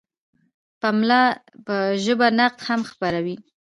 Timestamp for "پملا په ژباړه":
0.81-2.35